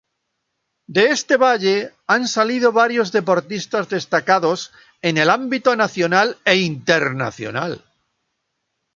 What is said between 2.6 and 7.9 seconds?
varios deportistas destacados en el ámbito nacional e internacional.